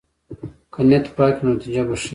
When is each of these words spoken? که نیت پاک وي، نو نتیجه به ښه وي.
که 0.73 0.79
نیت 0.87 1.05
پاک 1.15 1.35
وي، 1.37 1.43
نو 1.45 1.51
نتیجه 1.55 1.83
به 1.87 1.95
ښه 2.01 2.05
وي. 2.07 2.07